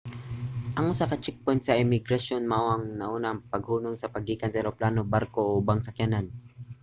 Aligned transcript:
ang 0.77 0.85
usa 0.93 1.09
ka 1.11 1.21
checkpoint 1.23 1.61
sa 1.63 1.77
imigrasyon 1.83 2.43
mao 2.51 2.65
ang 2.71 2.83
una 3.17 3.29
nga 3.35 3.39
paghunong 3.53 3.97
sa 3.97 4.11
paggikan 4.13 4.51
sa 4.51 4.61
eroplano 4.63 5.01
barko 5.15 5.39
o 5.45 5.55
ubang 5.61 5.81
sakyanan 5.83 6.25